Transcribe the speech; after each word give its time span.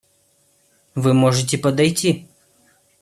Вы 0.95 1.13
можете 1.13 1.59
подойти. 1.59 2.27